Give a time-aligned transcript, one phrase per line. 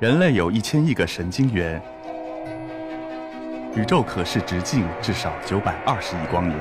[0.00, 1.82] 人类有一千亿个神经元，
[3.74, 6.56] 宇宙可视直径至少九百二十亿光年。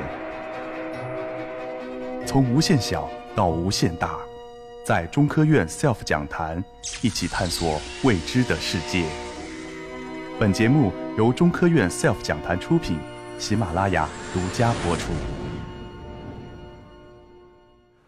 [2.26, 4.18] 从无限小到无限大，
[4.84, 6.63] 在中科院 SELF 讲坛
[7.04, 9.05] 一起探索未知的世界。
[10.39, 12.97] 本节目由中科院 SELF 讲坛出品，
[13.38, 15.11] 喜马拉雅独家播出。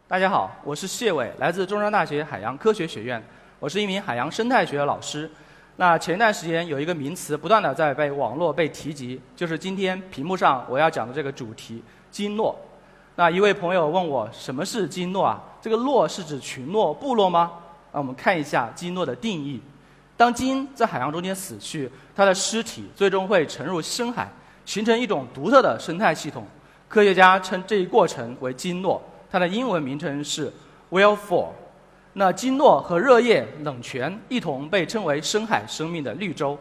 [0.08, 3.24] 大家好，我是谢伟，来自中山大学海洋科学学院。
[3.60, 5.30] 我是一名海洋生态学的老师。
[5.76, 12.58] 那前一段时间有一个名词不断的在被网络被提及，就是今天屏幕上我要讲的这个主题——鲸落。
[13.16, 15.44] 那一位朋友问我什么是鲸落啊？
[15.62, 17.52] 这个落是指群落、部落吗？
[17.92, 19.60] 那我们看一下鲸落的定义：
[20.16, 24.30] 当鲸在海洋中间死去，它的尸体最终会沉入深海，
[24.66, 26.48] 形成一种独特的生态系统。
[26.88, 30.50] 科学家称这一过程为鲸落，它的英文名称是
[30.92, 31.50] whale fall。
[32.20, 36.60] 那鲸落和热液冷泉一同被称为深海生命的绿洲。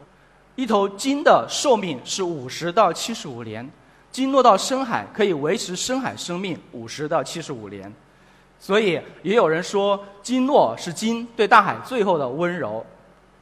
[0.55, 3.69] 一头鲸的寿命是五十到七十五年，
[4.13, 7.93] 鲸落到深海可以维持深海生命五十到七十五年。
[8.61, 12.87] 所以也有人说，鲸落是鲸对大海最后的温柔，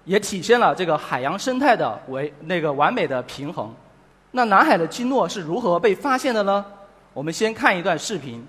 [0.06, 3.70] 也体现了这个海洋生态的为那个完美的平衡。
[4.30, 6.64] 那南海的鲸落是如何被发现的呢？
[7.12, 8.42] 我们先看一段视频。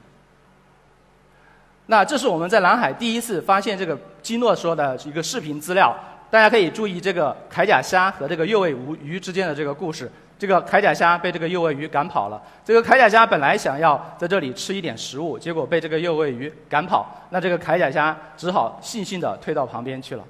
[1.88, 5.96] 那这是我们在南海第一次发现这个基诺说的一个视频资料，
[6.30, 10.12] 大家可以注意这个铠甲虾和这个幼尾鱼之间的这个故事。
[10.38, 20.24] 这个铠甲虾被这个幼尾鱼赶跑了，这个铠甲虾本来想要在这里吃一点食物，结果被这个幼尾鱼赶跑，那这个铠甲虾只好悻悻地退到旁边去了。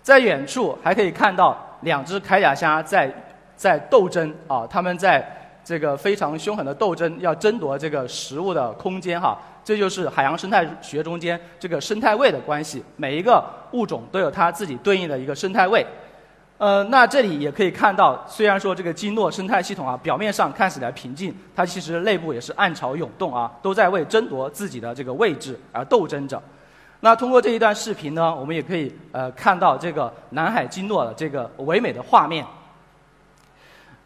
[0.00, 3.12] 在远处还可以看到两只铠甲虾在
[3.56, 5.41] 在斗争啊，它们在。
[5.64, 12.82] 这个非常凶狠的斗争，要争夺这个食物的空间哈，这就是海洋生态学中间这个生态位的关系。
[12.96, 15.86] 每一个物种都有它自己对应的一个生态位。
[16.58, 26.40] 呃，那这里也可以看到，虽然说这个鲸落生态系统啊，表面上看起来平静，它其实内部也是暗潮涌动啊，都在为争夺自己的这个位置而斗争着。
[27.00, 32.46] 那通过这一段视频呢，我们也可以呃看到这个南海鲸落的这个唯美的画面。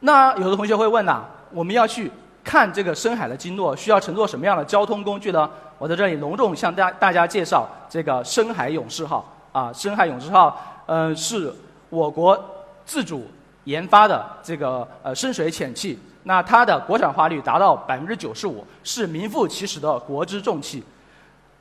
[0.00, 1.24] 那有的同学会问呐？
[1.52, 2.10] 我们要去
[2.44, 5.48] 看这个深海的鲸落，需要乘坐什么样的交通工具呢？
[5.78, 11.52] 我在这里隆重向大大家介绍这个深海勇士号啊，深海勇士号，呃，是
[11.90, 12.38] 我国
[12.84, 13.26] 自主
[13.64, 20.82] 研发的这个呃深水潜器，那它的国产化率达到百分之九十五，是名副其实的国之重器。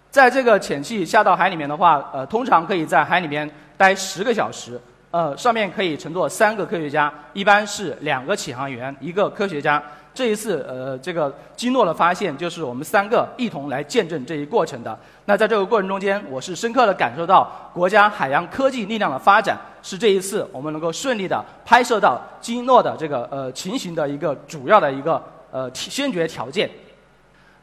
[0.09, 4.79] 在这个潜器下到海里面的话，呃，通常可以在海里面待十个小时。
[5.15, 9.81] 呃，上面可以乘坐三个科学家，一般是两个启航员，一个科学家。
[10.13, 14.97] 这一次，呃，这个基诺的发现，就是我们三个一同来见证这一过程的。
[15.23, 26.69] 那在这个过程中间，我是深刻的感受到国家海洋科技力量的发展，是这一次我们能够顺利的拍摄到基诺的这个呃情形的一个主要的一个呃先决条件。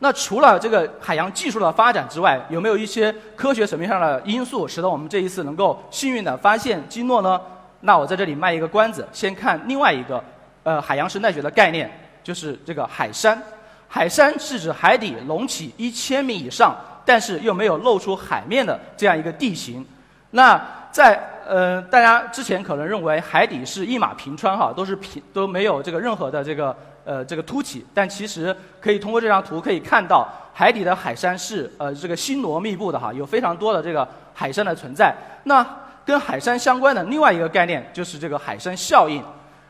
[0.05, 7.41] 那除了这个海洋技术的发展之外，有没有一些科学层面上的因素，使得我们这一次能够幸运的发现鲸落呢？
[7.83, 10.21] 那我在这里卖一个关子，先看另外一个，
[10.65, 11.89] 呃，海洋生态学的概念，
[12.25, 13.41] 就是这个海山。
[13.87, 19.87] 海山是指海底隆起一千米以上，但是又没有露出海面的这样一个地形。
[20.33, 26.77] 那在呃，大家之前可能认为海底是一马平川哈，都是平都没有这个任何的这个。
[27.05, 35.13] 呃，这个凸起，但其实可以通过这张图可以看到，海底的海山是呃这个星罗密布的哈，有非常多的这个海山的存在。
[35.45, 35.67] 那
[36.05, 39.23] 跟海山相关的另外一个概念就是这个海山效应。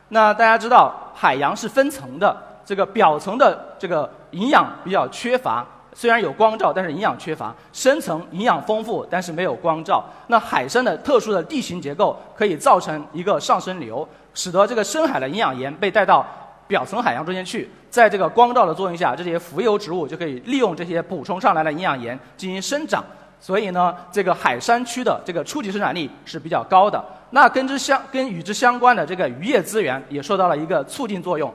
[0.09, 10.05] 那大家知道，海洋是分层的，这个表层的这个营养比较缺乏，虽然有光照，但是营养缺乏；深层营养丰富，但是没有光照。
[10.27, 16.27] 那海山的特殊的地形结构可以造成一个上升流，使得这个深海的营养盐被带到。
[16.73, 23.05] 表层海洋中间去，在这个光照的作用下，这些浮游植物就可以利用这些补充上来的营养盐进行生长。
[23.39, 27.05] 所以呢，这个海山区的这个初级生产力是比较高的。
[27.31, 31.53] 那跟之相跟与之相关的这个渔业资源也受到了一个促进作用。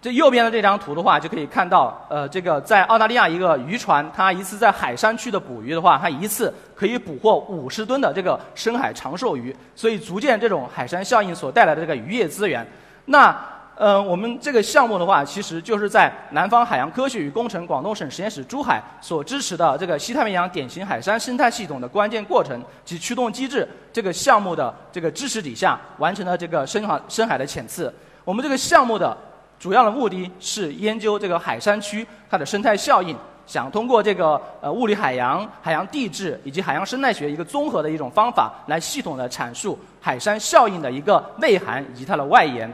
[0.00, 9.56] 这右边的这张图的话，就可以看到，呃，这个在澳大利亚一个渔船，它一次在海山区的捕鱼的话，它一次可以捕获五十吨的这个深海长寿鱼。
[9.74, 12.66] 所以，逐渐这种海山效应所带来的这个渔业资源。
[13.06, 13.34] 那
[13.76, 27.92] 嗯，我们这个项目的话，其实就是在南方海洋科学与工程广东省实验室珠海所支持的这个西太平洋典型海山生态系统的关键过程及驱动机制这个项目的这个支持底下，完成了这个深海深海的潜次。
[28.24, 29.16] 我们这个项目的
[29.58, 42.72] 主要的目的是研究这个海山区它的生态效应，想通过这个呃物理海洋、海洋地质以及海洋生态学一个综合的一种方法，来系统的阐述海山效应的一个内涵以及它的外延。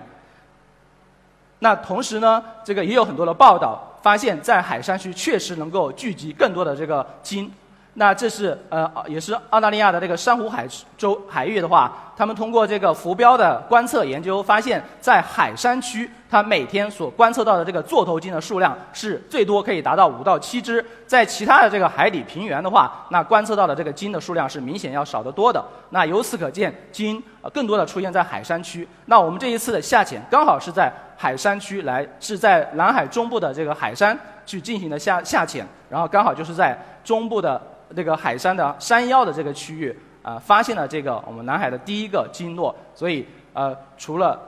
[1.60, 7.50] 那同时呢，这个也有很多的报道发现，在海山区确实能够聚集更多的这个金。
[7.94, 10.64] 那这是呃，也是澳大利亚的这个珊瑚海
[10.96, 20.82] 州海域的话，他们通过这个浮标的观测研究，发现，在海山区，它每天所观测到的这个座头鲸的数量是最多可以达到五到七只。
[21.04, 25.62] 在其他的这个海底平原的话，那观测到的这个鲸的数量是明显要少得多的。
[25.90, 27.20] 那由此可见，鲸
[27.52, 28.86] 更多的出现在海山区。
[29.06, 34.16] 那我们这一次的下潜，刚好是在海山区来，是在南海中部的这个海山
[34.46, 37.60] 去进行的下下潜，然后刚好就是在中部的。
[37.96, 44.38] 这个海山的山腰的这个区域啊，发现了这个我们南海的第一个鲸落，所以呃，除了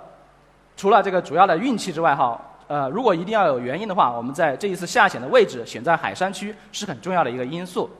[0.77, 7.91] 除了这个主要的运气之外哈，呃，如果一定要有原因的话，我们在这一次下潜的位置选在海山区是很重要的一个因素。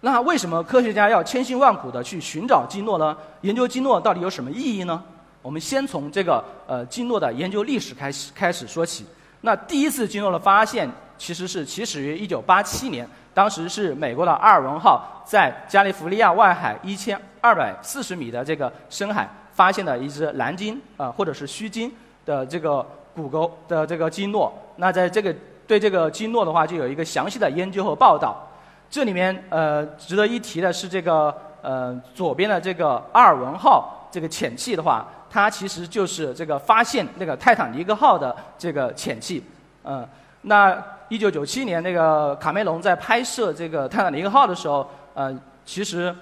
[0.00, 3.16] 那为什么科学家要千辛万苦的去寻找鲸落呢？
[3.40, 5.02] 研究鲸落到底有什么意义呢？
[5.42, 9.04] 我们先从这个呃鲸落的研究历史开始开始说起。
[9.40, 10.88] 那第一次鲸落的发现。
[11.24, 21.90] 其实是起始于1987年，当时是美国的阿尔文号在加利福尼亚外海1240米的这个深海发现的一只蓝鲸，呃，或者是须鲸
[22.26, 24.52] 的这个骨骼的这个鲸落。
[24.76, 25.34] 那在这个
[25.66, 28.46] 对这个鲸落的话，就有一个详细的研究和报道。
[28.90, 39.42] 这里面呃值得一提的是这个呃左边的这个阿尔文号这个潜器的话，它其实就是这个发现那个泰坦尼克号的这个潜器，
[39.84, 40.06] 嗯，
[40.42, 40.76] 那。
[41.08, 46.14] 一九九七年，那个卡梅隆在拍摄这个泰坦尼克号的时候，呃，其实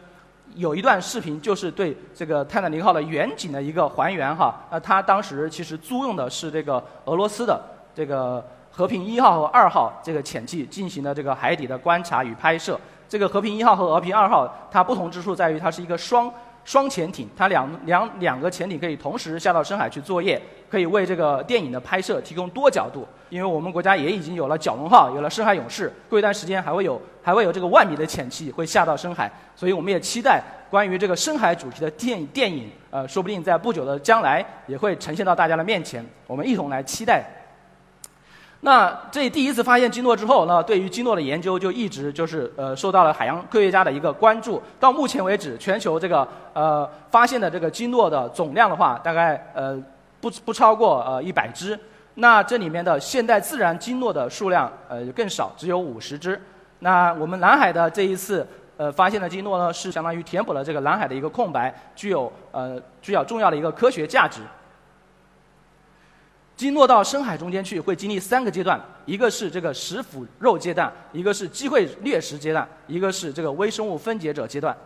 [0.56, 4.54] 有一段视频就是对这个泰坦尼克号的远景的一个还原哈。
[4.70, 7.60] 那他当时其实租用的是这个俄罗斯的
[7.94, 12.78] 这个和平一号和二号这个潜器进行的这个海底的观察与拍摄。
[13.08, 16.32] 这个和平一号和和平二号它不同之处在于它是一个双。
[16.64, 23.06] 双潜艇，它两两两个潜艇可以同时下到深海去作业，可以为这个电影的拍摄提供多角度。
[23.30, 37.24] 因为我们国家也已经有了蛟龙号，有了深海勇士，过一段时间还会有还会有这个万米的潜器会下到深海，所以我们也期待关于这个深海主题的电电影，呃，说不定在不久的将来也会呈现到大家的面前，我们一同来期待。
[38.64, 44.62] 那这第一次发现鲸落之后，那对于鲸落的研究就一直就是呃受到了海洋科学家的一个关注。
[44.78, 49.76] 到目前为止，全球这个呃发现的这个鲸落的总量的话，大概呃
[50.20, 51.76] 不不超过呃一百只。
[52.14, 56.40] 那这里面的现代自然鲸落的数量呃更少，只有五十只。
[56.78, 64.40] 那我们南海的这一次呃发现的鲸落呢，是相当于填补了这个南海的一个空白，具有呃具有重要的一个科学价值。
[66.54, 74.76] 鲸落到深海中间去，会经历三个阶段：一个是这个食腐肉阶段，一个是机会掠食阶段，一个是这个微生物分解者阶段。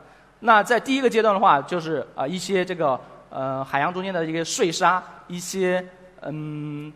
[0.41, 2.99] 那在第一个阶段的话，就是啊一些这个
[3.31, 5.87] 呃海洋中间的一个碎沙、一些
[6.23, 6.93] 嗯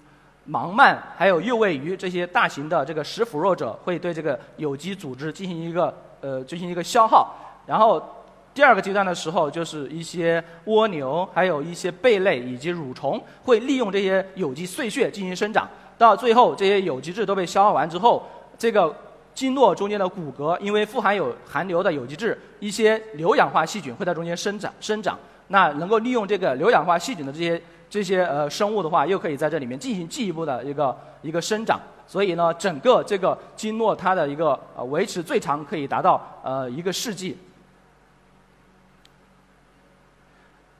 [0.48, 7.34] 盲鳗，还有幼尾鱼这些大型的这个食腐肉者，会对这个有机组织进行一个呃进行一个消耗，
[7.66, 8.02] 然后。
[8.52, 15.68] 第二个阶段的时候，就是一些蜗牛，还有一些贝类以及蠕虫，会利用这些有机碎屑进行生长。
[15.96, 18.26] 到最后，这些有机质都被消耗完之后，
[18.58, 18.94] 这个
[19.34, 25.16] 鲸落中间的骨骼，因为富含有含硫的有机质，一些硫氧化细菌会在中间生长生长。
[25.48, 31.78] 那能够利用这个硫氧化细菌的这些这些呃生物的话，又可以在这里面进行进一步的一个一个生长。
[32.06, 37.36] 所以呢，整个这个鲸落它的一个呃维持最长可以达到呃一个世纪。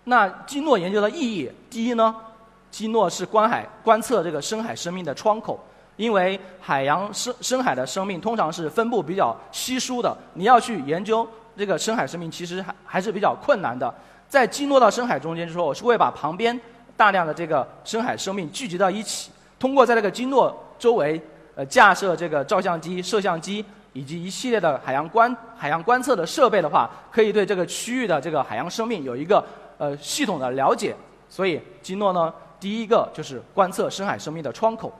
[0.04, 2.14] 那基诺研究的意义，第一呢，
[2.70, 5.14] 基诺是观海观测这个深海生命的。
[5.14, 5.62] 窗口，
[5.96, 7.86] 因为海洋深深海的。
[7.86, 13.92] 生命通常是分布比较稀疏的，你要去研究这个深海生命，其实还还是比较困难的。
[14.28, 16.58] 在基诺到深海中间之后，是会把旁边
[16.96, 21.20] 大量的这个深海生命聚集到一起，通过在这个基诺周围
[21.54, 24.80] 呃架设这个照相机、摄像机以及一系列的。
[24.82, 26.24] 海洋观海洋观测的。
[26.24, 28.20] 设备的话，可以对这个区域的。
[28.20, 29.44] 这个海洋生命有一个。
[29.80, 30.94] 呃，系统的了解，
[31.26, 34.92] 所以鲸落呢，第一个就是观测深海生命的窗口。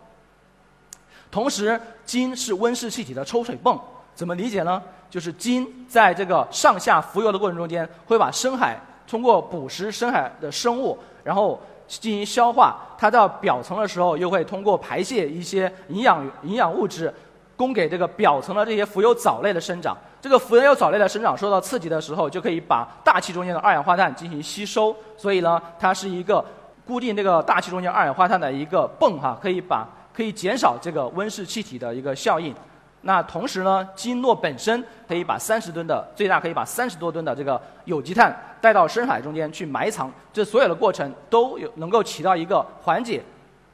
[1.31, 3.79] 同时，金是温室气体的抽水泵，
[4.15, 4.83] 怎么理解呢？
[5.11, 12.79] 就是金在这个上下浮游的过程中间，会把深海通过捕食深海的生物，然后进行消化。
[12.97, 17.13] 它到表层的时候，又会通过排泄一些营养营养物质，
[17.61, 19.95] 供给这个表层的这些浮游藻类的生长。
[20.19, 24.97] 这个浮游藻类的生长受到刺激的时候，就可以把大气中间的二氧化碳进行吸收。
[25.15, 26.43] 所以呢，它是一个
[26.87, 32.55] 固定这个大气中间二氧化碳的一个泵哈，可以把可以减少这个温室气体的一个效应。
[33.03, 43.23] 那同时呢，金诺本身可以把三十吨的最大可以把三十多吨的这个有机碳带到深海中间去埋藏，这所有的过程都有能够起到一个缓解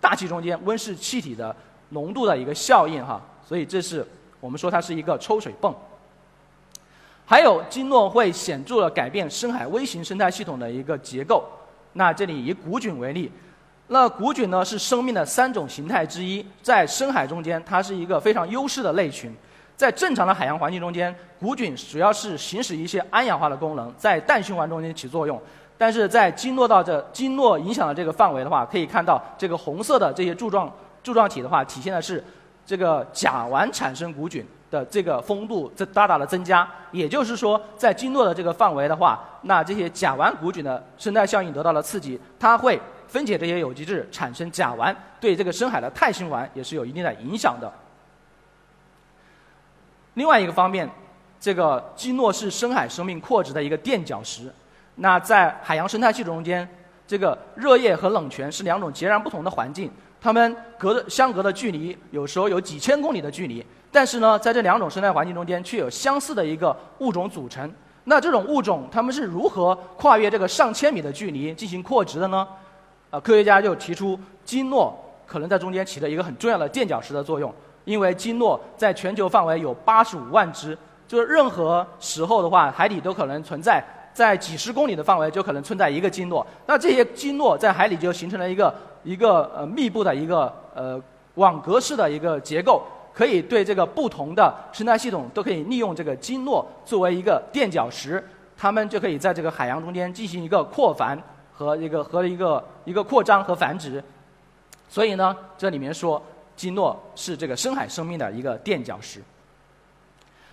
[0.01, 1.55] 大气中间温室气体的
[1.91, 3.21] 浓度的一个效应哈。
[3.47, 4.07] 所以这是
[4.41, 5.75] 我们说它是一个抽水泵。
[7.25, 11.45] 还有经络会显著的改变深海微型生态系统的一个结构。
[11.95, 13.31] 那这里以古菌为例。
[13.89, 19.33] 那古菌呢是生命的三种形态之一，在深海中间，它是一个非常优势的类群。
[19.77, 25.41] 在正常的海洋环境中间，古菌主要是行使一些氨氧化的功能，在氮循环中间起作用。
[25.79, 30.73] 但是在经络到这经络影响的这个范围的话，可以看到这个红色的这些柱状
[31.03, 32.23] 柱状体的话，体现的是
[32.67, 36.69] 这个甲烷产生古菌的这个风度在大大的增加。
[36.91, 42.79] 也就是说，在经络的这个范围的话，那这些甲烷古菌的生态效应得到了刺激，它会。
[43.09, 47.73] 分解这些有机质产生甲烷，对这个深海的碳循环也是有一定的影响的。
[50.15, 50.91] 另外一个方面，
[51.39, 54.53] 这个基诺是深海生命扩殖的一个垫脚石。
[54.97, 56.69] 那在海洋生态系统中间，
[57.07, 59.89] 这个热液和冷泉是两种截然不同的环境，
[60.27, 67.73] 它们隔的相隔的距离有时候有几千公里的距离，但是呢，在这两种生态环境中间却有相似的一个物种组成。
[68.03, 72.45] 那这种物种它们是如何跨越这个上千米的距离进行扩殖的呢？
[73.11, 74.93] 呃，科学家就提出鲸诺
[75.29, 77.55] 可能在中间起了一个很重要的垫脚石的作用，
[77.85, 83.81] 因为鲸诺在全球范围有八十五万只，就是任何时候的话，海底都可能存在，
[84.13, 86.45] 在几十公里的范围就可能存在一个鲸诺。
[86.67, 88.75] 那这些鲸诺在海里就形成了一个
[89.07, 91.01] 一个呃密布的一个呃
[91.37, 92.83] 网格式的一个结构，
[93.15, 98.23] 可以对这个不同的生态系统都可以利用这个金诺作为一个垫脚石，
[98.59, 101.19] 它们就可以在这个海洋中间进行一个扩繁。
[101.59, 104.05] 和一个和一个一个扩张和繁殖，
[104.91, 106.23] 所以呢，这里面说
[106.55, 109.23] 基诺是这个深海生命的一个垫脚石。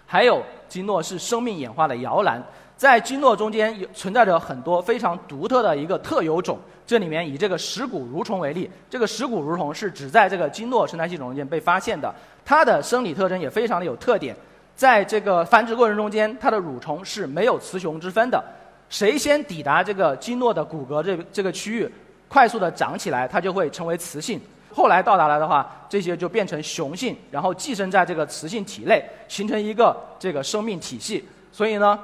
[0.05, 2.41] 还有基诺是生命演化的摇篮，
[2.77, 6.57] 在基诺中间有存在着很多非常独特的一个特有种。
[6.85, 12.13] 这里面以这个石骨蠕虫为例，这个石骨蠕虫是只在这个经络生态系统中间被发现的，
[12.43, 14.35] 它的生理特征也非常的有特点。
[14.75, 18.43] 在这个繁殖过程中间，它的蠕虫是没有雌雄之分的。
[18.89, 21.89] 谁先抵达这个经络的骨骼这这个区域，
[22.27, 24.39] 快速的长起来，它就会成为雌性。
[24.73, 31.23] 后来到达了的话，这些就变成雄性，然后寄生在这个雌性体内，形成一个这个生命体系。
[31.51, 31.99] 所以呢，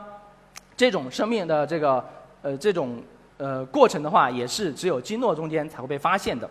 [0.78, 2.04] 这种生命的这个
[2.44, 3.02] 呃这种
[3.40, 6.48] 呃过程的话，也是只有经络中间才会被发现的。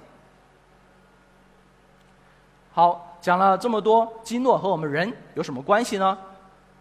[2.73, 6.19] 好，讲了这么多，经络和我们人有什么关系呢？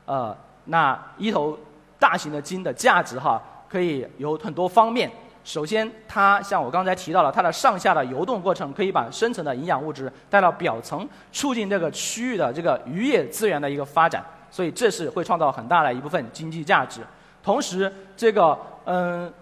[0.07, 0.35] 呃，
[0.65, 1.55] 那一头。
[1.99, 5.11] 大型的鲸的价值哈，可以有很多方面。
[5.43, 17.01] 首先，它像我刚才提到了，它的上下的游动过程可以把深层的营养物质带到表层，促进这个区域的这个渔业资源的一个发展，所以这是会创造很大的一部分经济价值。
[17.41, 19.33] 同时，这个嗯。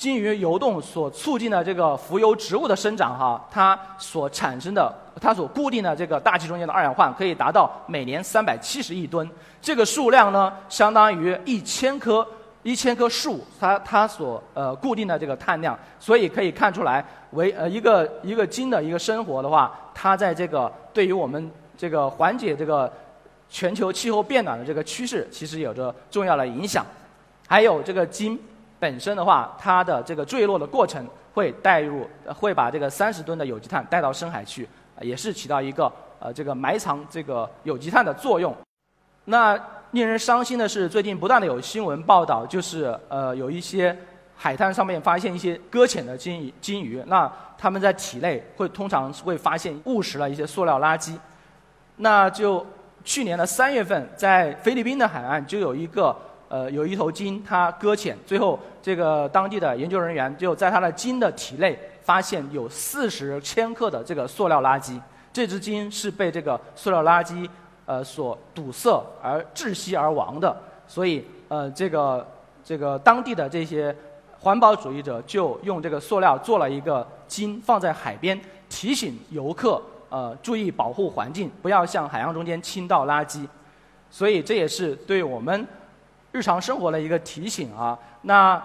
[0.00, 4.90] 鲸鱼游动所促进的这个浮游植物的生长，哈，它所产生的、
[5.20, 9.30] 它所固定的这个大气中间的二氧化碳可以达到每年三百七十亿吨，
[9.60, 12.26] 这个数量呢，相当于一千棵
[12.62, 22.90] 一千棵树，它它所呃固定的这个碳量，所以可以看出来，为呃一个一个鲸的一个生活的话，它在这个对于我们这个缓解这个
[23.50, 26.86] 全球气候变暖的这个趋势，其实有着重要的影响，
[27.46, 28.40] 还有这个鲸。
[28.80, 34.66] 本身的话，它的这个坠落的过程会带入，会把这个三十吨的有机碳带到深海去，
[35.02, 38.56] 也是起到一个呃这个埋藏这个有机碳的作用。
[39.26, 39.54] 那
[39.90, 43.94] 令人伤心的是，最近不断的有新闻报道，就是呃有一些
[44.34, 51.14] 海滩上面发现一些搁浅的鲸鱼，鲸鱼，那它们在体内会通常会发现误食了一些塑料垃圾。
[51.96, 52.66] 那就
[53.04, 56.16] 去年的三月份，在菲律宾的海岸就有一个。
[56.50, 65.00] 呃，有一头鲸，它搁浅，最后这个当地的研究人员就在它的鲸的体内发现有四十千克的这个塑料垃圾。
[65.32, 67.48] 这只鲸是被这个塑料垃圾
[67.86, 70.60] 呃所堵塞而窒息而亡的。
[70.88, 72.26] 所以呃，这个
[72.64, 73.94] 这个当地的这些
[74.40, 78.36] 环保主义者就用这个塑料做了一个鲸放在海边，
[78.68, 83.46] 提醒游客呃注意保护环境，不要向海洋中间倾倒垃圾。
[84.10, 85.64] 所以这也是对我们。
[86.32, 88.62] 日常生活的一个提醒啊，那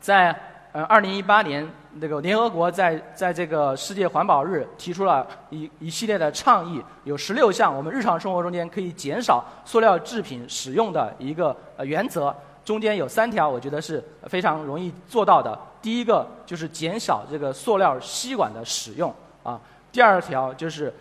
[0.00, 0.34] 在
[0.72, 1.68] 呃二零一八年，
[2.00, 12.34] 这个联合国在在这个世界环保日提出了一一系列的倡议，有十六项我们日常生活中间可以减少塑料制品使用的一个呃原则，
[12.64, 15.58] 中间有三条我觉得是非常容易做到的。
[15.82, 19.60] 第一个就是减少这个塑料吸管的使用啊，
[19.90, 20.92] 第二条就是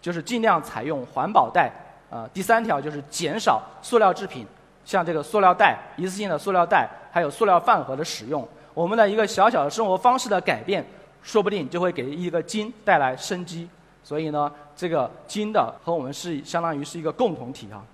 [0.00, 1.70] 就是尽量采用环保袋，
[2.10, 4.46] 啊，第三条就是减少塑料制品，
[4.84, 8.46] 像这个塑料袋、一次性的塑料袋，还有塑料饭盒的使用。
[8.74, 10.84] 我们的一个小小的生活方式的改变，
[11.22, 13.68] 说不定就会给一个金带来生机。
[14.02, 17.84] 所以呢，这个金的和我们是相当于是一个共同体啊。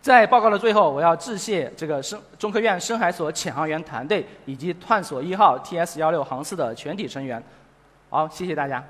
[0.00, 7.42] 在报告的最后，我要致谢这个深中科院深海所潜航员团队以及探索一号 TS 幺六航次的全体成员。
[8.08, 8.82] 好，谢谢大家。